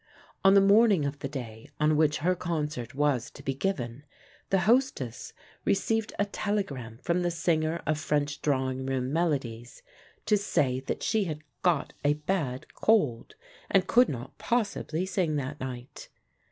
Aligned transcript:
On 0.43 0.55
the 0.55 0.61
morning 0.61 1.05
of 1.05 1.19
the 1.19 1.27
day 1.29 1.69
on 1.79 1.95
which 1.95 2.17
her 2.25 2.33
concert 2.35 2.95
was 2.95 3.29
to 3.29 3.43
be 3.43 3.53
given, 3.53 4.03
the 4.49 4.61
hostess 4.61 5.31
received 5.63 6.11
a 6.17 6.25
telegram 6.25 6.97
from 7.03 7.21
the 7.21 7.29
singer 7.29 7.83
of 7.85 7.99
French 7.99 8.41
drawing 8.41 8.87
room 8.87 9.13
melodies 9.13 9.83
to 10.25 10.37
say 10.37 10.79
that 10.79 11.03
she 11.03 11.25
had 11.25 11.43
got 11.61 11.93
a 12.03 12.15
bad 12.15 12.73
cold, 12.73 13.35
and 13.69 13.85
could 13.85 14.09
not 14.09 14.35
possibly 14.39 15.05
sing 15.05 15.35
that 15.35 15.59
night. 15.59 16.09